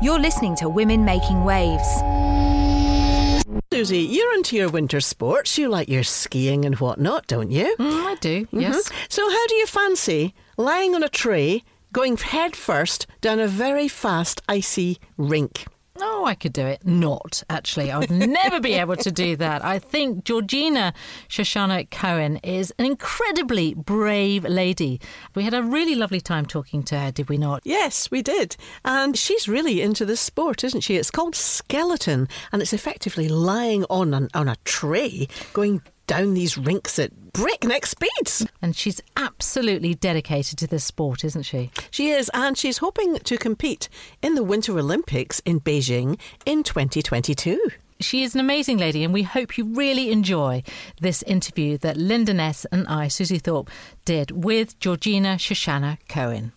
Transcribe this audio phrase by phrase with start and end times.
[0.00, 1.88] You're listening to Women Making Waves.
[3.72, 5.58] Susie, you're into your winter sports.
[5.58, 7.74] You like your skiing and whatnot, don't you?
[7.78, 8.60] Mm, I do, Mm-hmm.
[8.60, 8.90] yes.
[9.08, 13.88] So, how do you fancy lying on a tray, going head first down a very
[13.88, 15.66] fast, icy rink?
[16.00, 16.86] Oh, I could do it.
[16.86, 17.90] Not, actually.
[17.90, 19.64] I would never be able to do that.
[19.64, 20.92] I think Georgina
[21.28, 25.00] Shoshana Cohen is an incredibly brave lady.
[25.34, 27.62] We had a really lovely time talking to her, did we not?
[27.64, 28.56] Yes, we did.
[28.84, 30.96] And she's really into this sport, isn't she?
[30.96, 36.56] It's called skeleton, and it's effectively lying on an, on a tray, going down these
[36.56, 38.44] rinks at breakneck speeds.
[38.60, 41.70] And she's absolutely dedicated to this sport, isn't she?
[41.92, 43.88] She is, and she's hoping to compete
[44.22, 47.60] in the Winter Olympics in Beijing in 2022.
[48.00, 50.64] She is an amazing lady, and we hope you really enjoy
[51.00, 53.70] this interview that Linda Ness and I, Susie Thorpe,
[54.04, 56.52] did with Georgina Shoshana Cohen.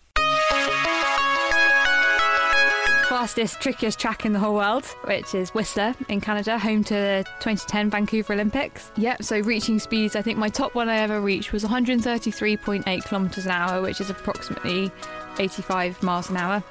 [3.12, 7.24] Fastest, trickiest track in the whole world, which is Whistler in Canada, home to the
[7.40, 8.90] 2010 Vancouver Olympics.
[8.96, 13.44] Yep, so reaching speeds, I think my top one I ever reached was 133.8 kilometres
[13.44, 14.90] an hour, which is approximately
[15.38, 16.64] 85 miles an hour.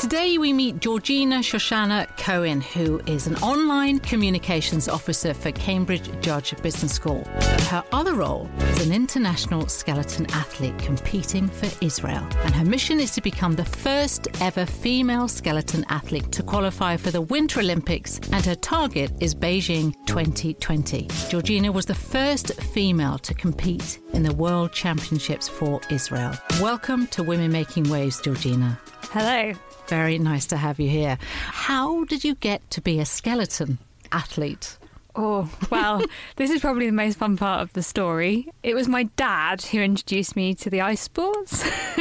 [0.00, 6.56] Today we meet Georgina Shoshana Cohen, who is an online communications officer for Cambridge Judge
[6.62, 7.22] Business School.
[7.68, 12.26] Her other role is an international skeleton athlete competing for Israel.
[12.44, 17.10] And her mission is to become the first ever female skeleton athlete to qualify for
[17.10, 21.08] the Winter Olympics, and her target is Beijing 2020.
[21.28, 26.32] Georgina was the first female to compete in the World Championships for Israel.
[26.58, 28.80] Welcome to Women Making Waves, Georgina.
[29.10, 29.52] Hello.
[29.90, 31.18] Very nice to have you here.
[31.46, 33.78] How did you get to be a skeleton
[34.12, 34.78] athlete?
[35.16, 36.04] Oh, well,
[36.36, 38.48] this is probably the most fun part of the story.
[38.62, 41.64] It was my dad who introduced me to the ice sports.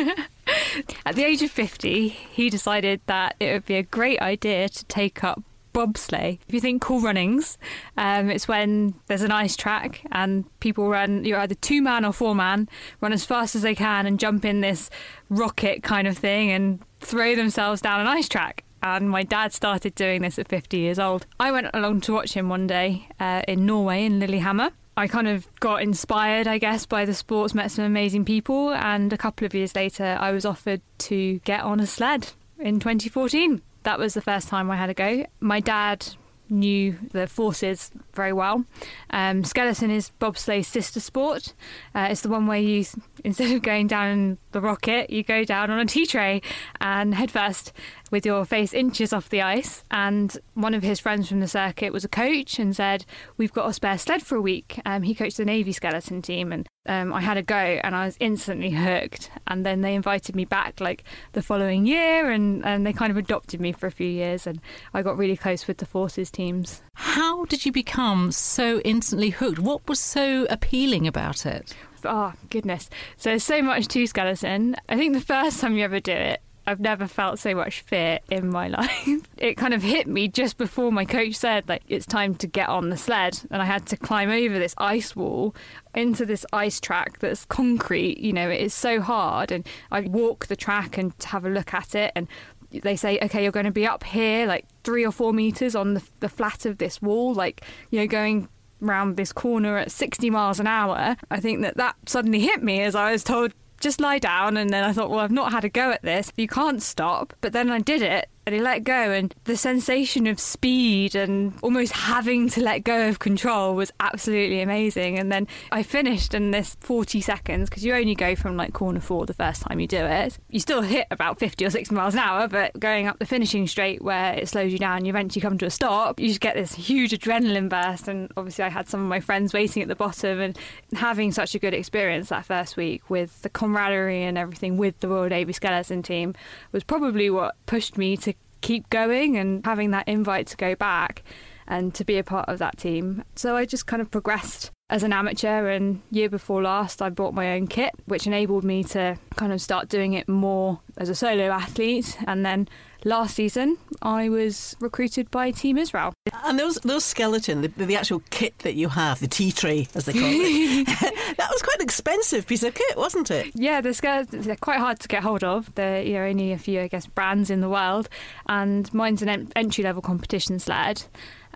[1.04, 4.86] At the age of 50, he decided that it would be a great idea to
[4.86, 5.42] take up
[5.73, 6.38] bobsleigh.
[6.48, 7.58] If you think cool runnings,
[7.98, 12.14] um, it's when there's an ice track and people run, you're either two man or
[12.14, 12.70] four man,
[13.02, 14.92] run as fast as they can and jump in this
[15.30, 18.64] rocket kind of thing and throw themselves down an ice track.
[18.82, 21.26] And my dad started doing this at 50 years old.
[21.39, 24.71] I went along to watch him one day uh, in Norway, in Lillehammer.
[24.95, 29.11] I kind of got inspired, I guess, by the sports, met some amazing people, and
[29.14, 33.61] a couple of years later, I was offered to get on a sled in 2014
[33.83, 35.26] that was the first time I had a go.
[35.39, 36.05] My dad
[36.49, 38.65] knew the forces very well.
[39.10, 41.54] Um, skeleton is bobsleigh's sister sport.
[41.95, 42.86] Uh, it's the one where you,
[43.23, 46.42] instead of going down the rocket, you go down on a tea tray
[46.82, 47.73] and head first
[48.11, 49.83] with your face inches off the ice.
[49.92, 53.05] And one of his friends from the circuit was a coach and said,
[53.37, 54.80] We've got a spare sled for a week.
[54.86, 58.05] Um, he coached the Navy skeleton team, and um, I had a go and I
[58.05, 59.31] was instantly hooked.
[59.48, 61.03] And then they invited me back like
[61.33, 64.48] the following year, and, and they kind of adopted me for a few years.
[64.48, 64.59] And
[64.93, 66.81] I got really close with the forces teams.
[66.95, 69.59] How did you become so instantly hooked?
[69.59, 71.73] What was so appealing about it?
[72.05, 72.89] Oh, goodness.
[73.17, 74.75] So so much to skeleton.
[74.87, 78.19] I think the first time you ever do it, I've never felt so much fear
[78.30, 79.23] in my life.
[79.37, 82.69] It kind of hit me just before my coach said, like, it's time to get
[82.69, 83.39] on the sled.
[83.49, 85.55] And I had to climb over this ice wall
[85.95, 88.19] into this ice track that's concrete.
[88.19, 89.52] You know, it is so hard.
[89.52, 92.11] And I walk the track and have a look at it.
[92.15, 92.27] And
[92.69, 95.95] they say, okay, you're going to be up here, like three or four meters on
[95.95, 98.47] the, the flat of this wall, like, you know, going
[98.81, 101.15] round this corner at 60 miles an hour.
[101.31, 104.58] I think that that suddenly hit me as I was told, just lie down.
[104.58, 106.32] And then I thought, well, I've not had a go at this.
[106.36, 107.34] You can't stop.
[107.42, 109.11] But then I did it and he let go.
[109.11, 114.61] And the sensation of speed and almost having to let go of control was absolutely
[114.61, 115.20] amazing.
[115.20, 118.99] And then I finished in this 40 seconds because you only go from like corner
[118.99, 120.39] four the first time you do it.
[120.49, 123.67] You still hit about 50 or 60 miles an hour, but going up the finishing
[123.67, 126.20] straight where it slows you down, you eventually come to a stop.
[126.20, 128.07] You just get this huge adrenaline burst.
[128.07, 130.57] And obviously, I had some of my friends waiting at the bottom and
[130.94, 135.07] having such a good experience that first week with the camaraderie and everything with the
[135.07, 136.33] Royal Navy skeleton team
[136.72, 141.24] was probably what pushed me to keep going and having that invite to go back
[141.68, 143.24] and to be a part of that team.
[143.36, 147.34] So I just kind of progressed as an amateur and year before last I bought
[147.34, 151.16] my own kit which enabled me to kind of start doing it more as a
[151.16, 152.68] solo athlete and then
[153.04, 156.13] last season I was recruited by Team Israel.
[156.44, 160.06] And those those skeleton, the, the actual kit that you have, the tea tray as
[160.06, 160.86] they call it,
[161.38, 163.51] that was quite an expensive piece of kit, wasn't it?
[163.54, 165.74] Yeah, the skeletons they're quite hard to get hold of.
[165.75, 168.10] There are only a few, I guess, brands in the world,
[168.48, 171.04] and mine's an en- entry level competition sled,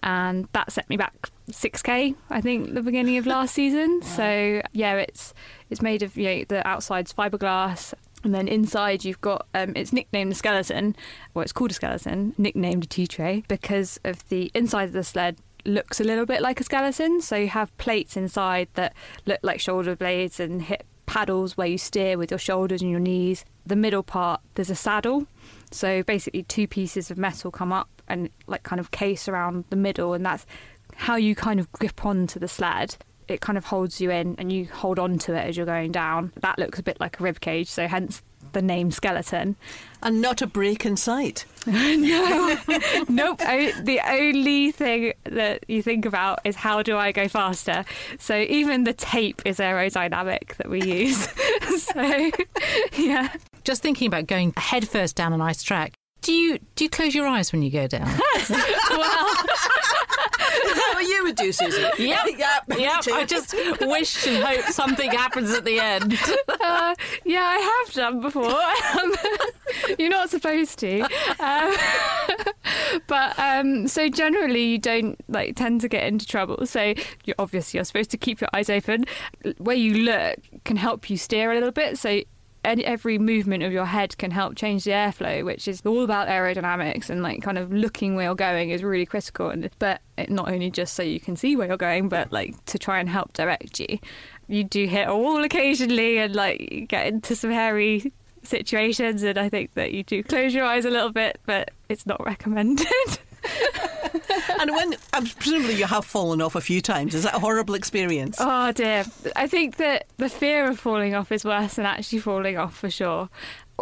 [0.01, 1.13] and that set me back
[1.49, 4.01] 6k, I think, the beginning of last season.
[4.13, 5.33] So yeah, it's
[5.69, 7.93] it's made of you know the outside's fiberglass.
[8.23, 10.95] And then inside, you've got um, it's nicknamed the skeleton,
[11.33, 15.03] well, it's called a skeleton, nicknamed a tea tray because of the inside of the
[15.03, 17.21] sled looks a little bit like a skeleton.
[17.21, 18.93] So you have plates inside that
[19.25, 22.99] look like shoulder blades and hip paddles where you steer with your shoulders and your
[22.99, 23.45] knees.
[23.65, 25.27] The middle part, there's a saddle.
[25.71, 29.75] So basically, two pieces of metal come up and like kind of case around the
[29.75, 30.45] middle, and that's
[30.95, 32.97] how you kind of grip onto the sled.
[33.27, 35.91] It kind of holds you in, and you hold on to it as you're going
[35.91, 36.31] down.
[36.41, 38.21] That looks a bit like a rib cage, so hence
[38.51, 39.55] the name skeleton.
[40.03, 41.45] And not a brake in sight.
[41.65, 42.57] no,
[43.09, 43.41] nope.
[43.45, 47.85] O- the only thing that you think about is how do I go faster.
[48.19, 51.27] So even the tape is aerodynamic that we use.
[51.77, 52.31] so
[52.97, 53.33] yeah,
[53.63, 55.93] Just thinking about going headfirst down an ice track.
[56.23, 58.05] Do you do you close your eyes when you go down?
[58.49, 59.35] well,
[60.53, 61.81] Is that what you would do, Susie?
[61.81, 61.97] Yep.
[62.37, 62.67] yep.
[62.69, 63.03] me Yep.
[63.11, 66.13] I just wish and hope something happens at the end.
[66.61, 68.45] uh, yeah, I have done before.
[68.45, 69.13] Um,
[69.99, 71.01] You're not supposed to,
[71.39, 71.75] um,
[73.07, 76.65] but um, so generally you don't like tend to get into trouble.
[76.65, 76.93] So
[77.25, 79.03] you're, obviously you're supposed to keep your eyes open.
[79.57, 81.97] Where you look can help you steer a little bit.
[81.97, 82.25] So any,
[82.63, 87.09] every movement of your head can help change the airflow, which is all about aerodynamics
[87.09, 89.49] and like kind of looking where you're going is really critical.
[89.49, 92.79] And but not only just so you can see where you're going, but like to
[92.79, 93.99] try and help direct you.
[94.47, 98.13] You do hit a wall occasionally and like get into some hairy
[98.43, 102.05] situations, and I think that you do close your eyes a little bit, but it's
[102.05, 102.87] not recommended.
[104.59, 107.13] And when, um, presumably, you have fallen off a few times.
[107.13, 108.37] Is that a horrible experience?
[108.39, 109.03] Oh dear.
[109.35, 112.89] I think that the fear of falling off is worse than actually falling off for
[112.89, 113.29] sure.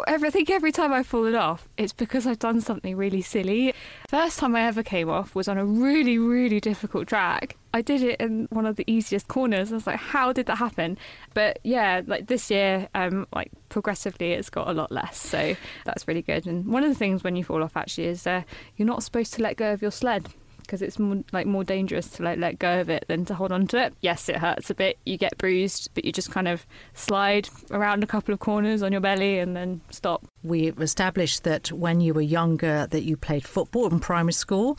[0.06, 3.74] I think every time I've fallen off, it's because I've done something really silly.
[4.08, 7.56] First time I ever came off was on a really, really difficult track.
[7.74, 9.72] I did it in one of the easiest corners.
[9.72, 10.98] I was like, how did that happen?
[11.34, 15.18] But yeah, like this year, um, like progressively, it's got a lot less.
[15.18, 16.46] So that's really good.
[16.46, 18.42] And one of the things when you fall off actually is uh,
[18.76, 20.28] you're not supposed to let go of your sled
[20.62, 23.52] because it's more, like more dangerous to like let go of it than to hold
[23.52, 23.94] on to it.
[24.00, 24.98] Yes, it hurts a bit.
[25.04, 28.92] You get bruised, but you just kind of slide around a couple of corners on
[28.92, 30.24] your belly and then stop.
[30.42, 34.78] We've established that when you were younger that you played football in primary school.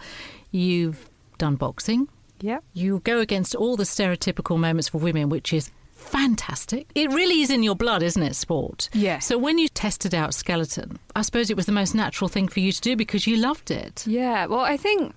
[0.51, 2.07] You've done boxing.
[2.43, 2.59] Yeah.
[2.73, 6.87] You go against all the stereotypical moments for women, which is fantastic.
[6.93, 8.89] It really is in your blood, isn't it, sport?
[8.93, 9.19] Yeah.
[9.19, 12.59] So when you tested out skeleton, I suppose it was the most natural thing for
[12.59, 14.05] you to do because you loved it.
[14.05, 14.45] Yeah.
[14.47, 15.15] Well, I think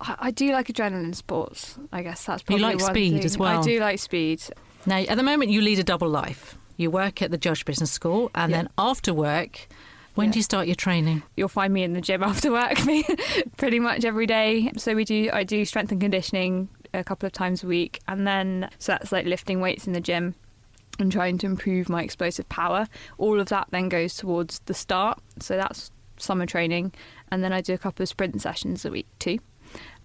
[0.00, 1.76] I, do like adrenaline sports.
[1.92, 3.24] I guess that's probably You like speed thing.
[3.24, 3.58] as well.
[3.60, 4.40] I do like speed.
[4.86, 6.56] Now, at the moment, you lead a double life.
[6.76, 8.58] You work at the Judge Business School, and Yeah.
[8.58, 9.68] then after work,
[10.14, 10.32] when Yeah.
[10.32, 11.22] do you start your training?
[11.36, 12.78] You'll find me in the gym after work,
[13.56, 14.70] pretty much every day.
[14.76, 15.30] So we do.
[15.32, 19.12] I do strength and conditioning a couple of times a week, and then so that's
[19.12, 20.34] like lifting weights in the gym
[20.98, 22.86] and trying to improve my explosive power.
[23.16, 25.18] All of that then goes towards the start.
[25.38, 26.92] So that's summer training,
[27.30, 29.38] and then I do a couple of sprint sessions a week too.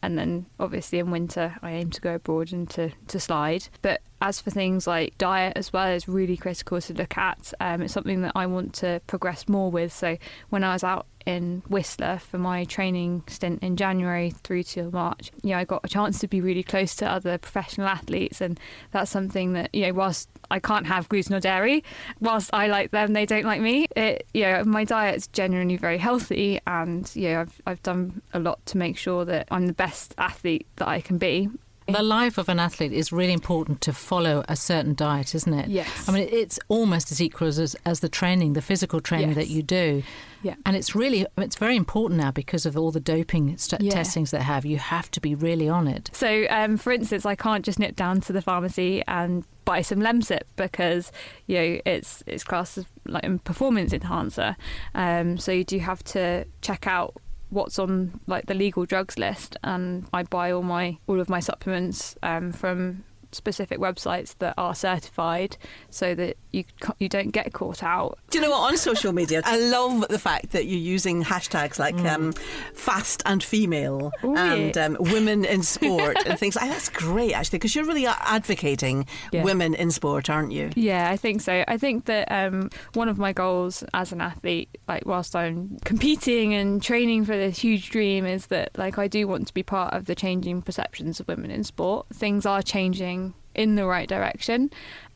[0.03, 3.67] And then obviously in winter, I aim to go abroad and to, to slide.
[3.81, 7.53] But as for things like diet as well, is really critical to look at.
[7.59, 9.93] Um, it's something that I want to progress more with.
[9.93, 10.17] So
[10.49, 15.31] when I was out in Whistler for my training stint in January through to March,
[15.43, 18.59] you know, I got a chance to be really close to other professional athletes, and
[18.91, 21.83] that's something that you know, whilst I can't have gluten or dairy,
[22.19, 23.85] whilst I like them, they don't like me.
[23.95, 28.39] It, you know, my diet's genuinely very healthy, and you know, I've I've done a
[28.39, 31.49] lot to make sure that I'm the best athlete that I can be.
[31.87, 35.69] The life of an athlete is really important to follow a certain diet, isn't it?
[35.69, 36.09] Yes.
[36.09, 39.35] I mean, it's almost as equal as, as the training, the physical training Yes.
[39.37, 40.01] that you do.
[40.41, 40.55] Yeah.
[40.65, 43.91] And it's really, it's very important now because of all the doping st- Yeah.
[43.91, 44.65] testings they have.
[44.65, 46.09] You have to be really on it.
[46.13, 49.99] So, um, for instance, I can't just nip down to the pharmacy and buy some
[49.99, 51.11] Lemsip because
[51.47, 54.55] you know it's it's classed as like a performance enhancer.
[54.93, 57.15] Um, so you do have to check out
[57.49, 61.39] what's on like the legal drugs list, and I buy all my all of my
[61.39, 63.03] supplements um, from
[63.35, 65.57] specific websites that are certified,
[65.89, 66.63] so that you
[66.99, 68.17] you don't get caught out.
[68.29, 68.71] Do you know what?
[68.71, 72.33] On social media, I love the fact that you're using hashtags like um,
[72.73, 74.85] fast and female Ooh, and yeah.
[74.85, 76.55] um, women in sport and things.
[76.55, 79.43] like That's great, actually, because you're really advocating Yeah.
[79.43, 80.71] women in sport, aren't you?
[80.75, 81.63] Yeah, I think so.
[81.67, 86.53] I think that um, one of my goals as an athlete, like whilst I'm competing
[86.53, 89.93] and training for this huge dream, is that like I do want to be part
[89.93, 92.07] of the changing perceptions of women in sport.
[92.13, 93.24] Things are changing
[93.55, 94.69] in the right direction.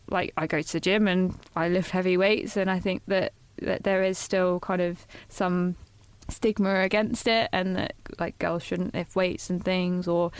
[0.09, 3.33] Like I go to the gym and I lift heavy weights, and I think that
[3.61, 5.75] that there is still kind of some
[6.29, 10.31] stigma against it, and that like girls shouldn't lift weights and things, or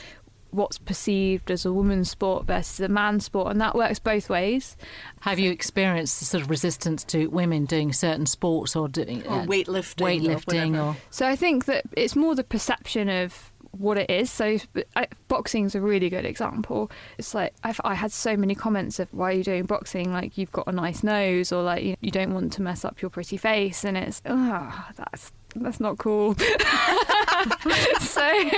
[0.52, 4.76] what's perceived as a woman's sport versus a man's sport, and that works both ways.
[5.20, 9.42] Have you experienced the sort of resistance to women doing certain sports or doing Or
[9.42, 10.02] uh, weightlifting.
[10.02, 10.80] or weightlifting whatever.
[10.82, 14.32] or So I think that it's more the perception of what it is.
[14.32, 14.58] So
[14.96, 16.92] I, boxing's a really good example.
[17.18, 20.12] It's like I've, I had so many comments of why are you doing boxing?
[20.12, 23.02] Like you've got a nice nose, or like you, you don't want to mess up
[23.02, 26.36] your pretty face, and it's oh that's that's not cool.
[28.00, 28.50] so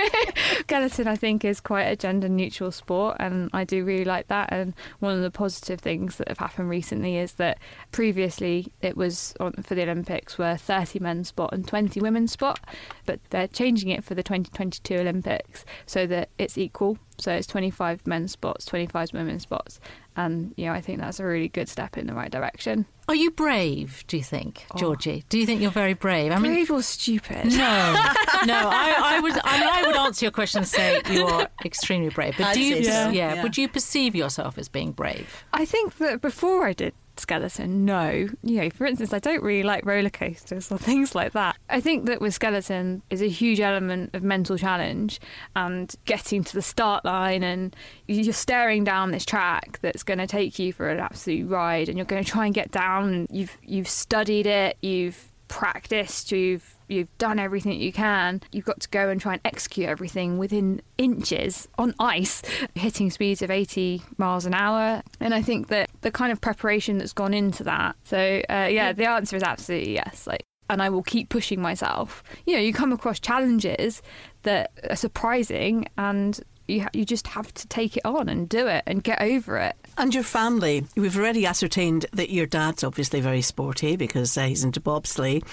[0.60, 4.52] skeleton I think is quite a gender neutral sport and I do really like that
[4.52, 7.58] and one of the positive things that have happened recently is that
[7.92, 12.60] previously it was on, for the Olympics were 30 men's spot and 20 women's spot
[13.06, 18.08] but they're changing it for the 2022 Olympics so that it's equal so it's 25
[18.08, 19.80] men's spots 25 women's spots
[20.16, 23.16] and you know I think that's a really good step in the right direction Are
[23.16, 24.78] you brave, do you think, Oh.
[24.78, 25.24] Georgie?
[25.30, 26.32] Do you think you're very brave?
[26.32, 28.12] I mean, brave or stupid no,
[28.46, 28.51] no.
[28.54, 32.10] I, I would, I mean, I would answer your question and say you are extremely
[32.10, 32.36] brave.
[32.38, 33.44] But I'd do you, say so, yeah, yeah.
[33.44, 35.44] would you perceive yourself as being brave?
[35.54, 38.28] I think that before I did skeleton, no.
[38.44, 41.56] You know, for instance, I don't really like roller coasters or things like that.
[41.70, 45.20] I think that with skeleton is a huge element of mental challenge
[45.56, 47.76] and getting to the start line and
[48.08, 51.98] you're staring down this track that's going to take you for an absolute ride and
[51.98, 56.78] you're going to try and get down and you've you've studied it, you've practiced, you've
[56.88, 58.42] you've done everything that you can.
[58.52, 62.42] You've got to go and try and execute everything within inches on ice,
[62.76, 65.04] hitting speeds of 80 miles an hour.
[65.20, 67.98] And I think that the kind of preparation that's gone into that.
[68.06, 70.26] So uh, yeah, the answer is absolutely yes.
[70.26, 70.44] Like.
[70.70, 72.24] And I will keep pushing myself.
[72.46, 74.02] You know, you come across challenges
[74.44, 76.40] that are surprising, and
[76.72, 79.58] you ha- you just have to take it on and do it and get over
[79.58, 79.76] it.
[79.98, 84.64] And your family, we've already ascertained that your dad's obviously very sporty because uh, he's
[84.64, 85.44] into bobsleigh.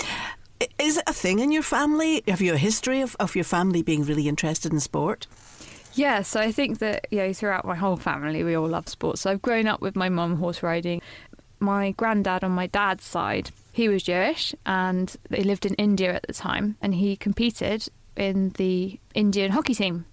[0.78, 2.22] Is it a thing in your family?
[2.26, 5.26] Have you a history of, of your family being really interested in sport?
[5.94, 9.22] Yeah, so I think that you know throughout my whole family we all love sports.
[9.22, 11.02] So I've grown up with my mum horse riding.
[11.60, 16.22] My granddad on my dad's side, he was Jewish and they lived in India at
[16.28, 20.04] the time, and he competed in the Indian hockey team,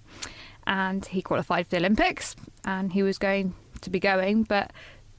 [0.68, 4.72] and he qualified for the Olympics, and he was going to be going, but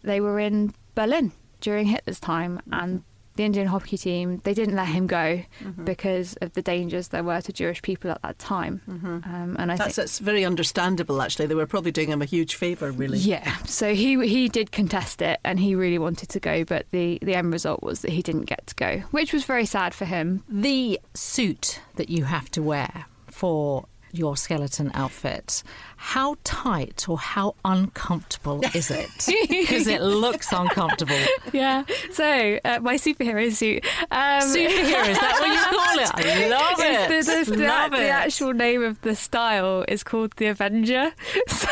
[0.03, 3.03] they were in Berlin during Hitler's time, and
[3.37, 5.43] the Indian hockey team they didn't let him go
[5.85, 8.81] because of the dangers there were to Jewish people at that time.
[8.89, 11.45] Um, and I That's, think that's very understandable, actually.
[11.45, 13.19] They were probably doing him a huge favour, really.
[13.19, 17.19] yeah, so he he did contest it, and he really wanted to go, but the
[17.21, 20.07] the end result was that he didn't get to go, which was very sad for
[20.07, 20.43] him.
[20.49, 23.85] The suit that you have to wear for
[24.17, 25.63] your skeleton outfit,
[25.97, 29.11] how tight or how uncomfortable is it?
[29.49, 31.19] Because it looks uncomfortable.
[31.53, 31.85] Yeah.
[32.13, 33.85] So uh, my superhero suit.
[34.11, 36.11] Um, Superhero, is that what you call it?
[36.15, 37.11] I love it.
[37.11, 38.11] It's the, the, the, love the it.
[38.11, 41.13] actual name of the style is called the Avenger.
[41.49, 41.69] So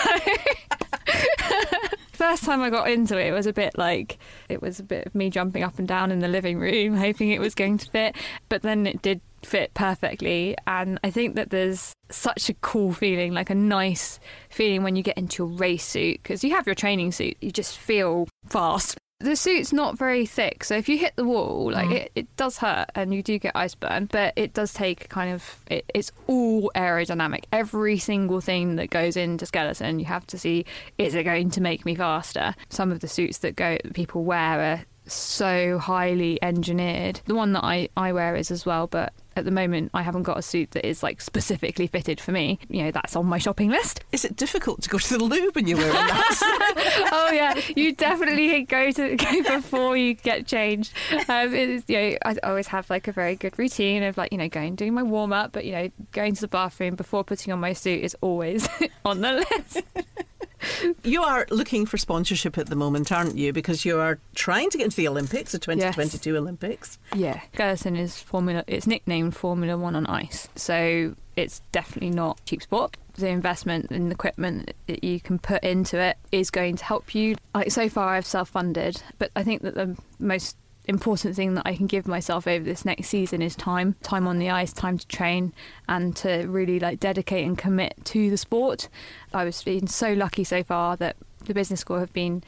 [2.14, 5.06] first time I got into it, it was a bit like it was a bit
[5.06, 7.90] of me jumping up and down in the living room, hoping it was going to
[7.90, 8.16] fit.
[8.48, 13.32] But then it did fit perfectly, and I think that there's such a cool feeling,
[13.32, 16.74] like a nice feeling when you get into your race suit because you have your
[16.74, 18.96] training suit, you just feel fast.
[19.20, 21.94] The suit's not very thick, so if you hit the wall, like mm.
[21.94, 25.32] it, it does hurt and you do get ice burn, but it does take kind
[25.32, 27.44] of it, it's all aerodynamic.
[27.52, 30.66] Every single thing that goes into skeleton, you have to see
[30.98, 32.54] is it going to make me faster?
[32.68, 37.20] Some of the suits that go people wear are so highly engineered.
[37.26, 40.24] The one that I, I wear is as well, but at the moment I haven't
[40.24, 42.58] got a suit that is like specifically fitted for me.
[42.68, 44.00] You know, that's on my shopping list.
[44.12, 47.10] Is it difficult to go to the loo when you're wearing that?
[47.12, 50.92] oh yeah, you definitely go to go before you get changed.
[51.28, 54.38] Um, is, you know, I always have like a very good routine of like you
[54.38, 57.52] know going doing my warm up, but you know going to the bathroom before putting
[57.52, 58.68] on my suit is always
[59.04, 59.82] on the list.
[61.04, 63.52] you are looking for sponsorship at the moment, aren't you?
[63.52, 66.98] Because you are trying to get into the Olympics, the 2022 Olympics.
[67.14, 68.64] Yeah, skeleton is Formula.
[68.66, 72.96] It's nicknamed Formula One on ice, so it's definitely not cheap sport.
[73.16, 77.36] The investment in equipment that you can put into it is going to help you.
[77.54, 80.56] Like so far, I've self-funded, but I think that the most
[80.86, 84.38] important thing that I can give myself over this next season is time, time on
[84.38, 85.52] the ice, time to train,
[85.88, 88.88] and to really like dedicate and commit to the sport.
[89.32, 92.42] I was been so lucky so far that the business school have been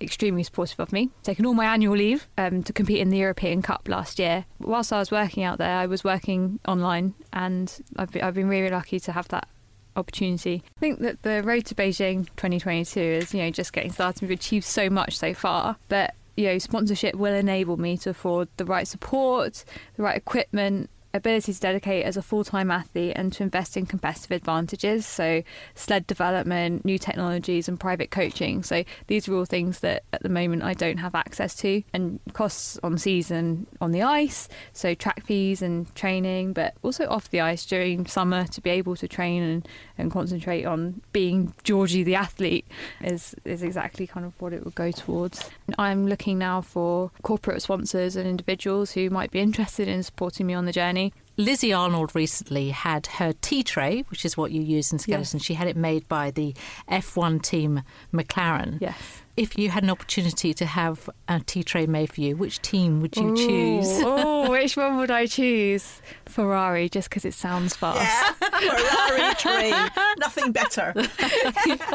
[0.00, 1.10] extremely supportive of me.
[1.22, 4.44] Taken all my annual leave um, to compete in the European Cup last year.
[4.58, 8.48] Whilst I was working out there, I was working online, and I've been, I've been
[8.48, 9.48] really lucky to have that
[9.94, 10.62] opportunity.
[10.76, 14.22] I think that the road to Beijing 2022 is you know just getting started.
[14.22, 18.48] We've achieved so much so far, but you know sponsorship will enable me to afford
[18.56, 19.64] the right support,
[19.96, 20.90] the right equipment.
[21.14, 25.06] Ability to dedicate as a full time athlete and to invest in competitive advantages.
[25.06, 25.42] So,
[25.74, 28.62] sled development, new technologies, and private coaching.
[28.62, 32.20] So, these are all things that at the moment I don't have access to, and
[32.32, 34.48] costs on season on the ice.
[34.72, 38.96] So, track fees and training, but also off the ice during summer to be able
[38.96, 42.66] to train and, and concentrate on being Georgie the athlete
[43.02, 45.50] is, is exactly kind of what it would go towards.
[45.78, 50.54] I'm looking now for corporate sponsors and individuals who might be interested in supporting me
[50.54, 51.01] on the journey.
[51.44, 55.38] Lizzy Yarnold recently had her tea tray, which is what you use in skeleton.
[55.38, 55.44] Yes.
[55.44, 56.54] She had it made by the
[56.88, 57.82] F1 team
[58.12, 58.80] McLaren.
[58.80, 58.94] Yes.
[59.42, 63.00] If you had an opportunity to have a tea tray made for you, which team
[63.00, 63.88] would you Ooh, choose?
[64.04, 66.00] oh, which one would I choose?
[66.26, 67.98] Ferrari, just because it sounds fast.
[68.00, 69.72] Yeah, Ferrari tray,
[70.18, 70.92] nothing better.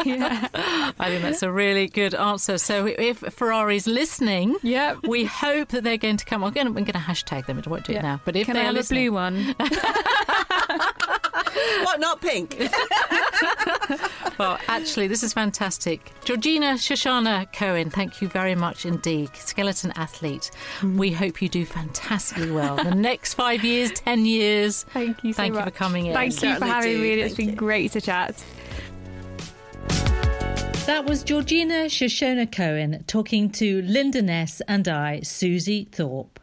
[0.03, 0.49] yeah.
[0.99, 2.57] I think that's a really good answer.
[2.57, 4.97] So if Ferrari's listening, yep.
[5.07, 6.41] we hope that they're going to come.
[6.41, 7.61] We're going to, we're going to hashtag them.
[7.65, 8.19] I won't do it now.
[8.25, 9.55] But if Can they I have listening, a blue one?
[11.83, 12.57] What, not pink?
[14.39, 16.11] well, actually, this is fantastic.
[16.23, 19.29] Georgina Shoshana Cohen, thank you very much indeed.
[19.35, 20.51] Skeleton athlete.
[20.79, 20.97] Mm.
[20.97, 22.75] We hope you do fantastically well.
[22.75, 24.83] the next five years, ten years.
[24.93, 25.65] Thank you so Thank much.
[25.65, 26.13] you for coming in.
[26.13, 27.01] Thank you for having do.
[27.01, 27.13] me.
[27.13, 27.55] It's Thank been you.
[27.55, 28.43] great to chat.
[30.87, 36.39] That was Georgina Shoshana Cohen talking to Linda Ness and I, Susie Thorpe.